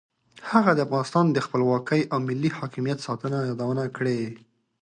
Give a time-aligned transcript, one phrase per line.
[0.51, 4.19] هغه د افغانستان د خپلواکۍ او ملي حاکمیت ساتنه یادونه کړې.